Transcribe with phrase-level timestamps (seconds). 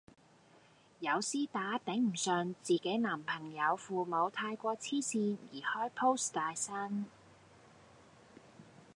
[1.01, 7.03] 有絲打頂唔順自己男朋友父母太過痴線而開 post 大呻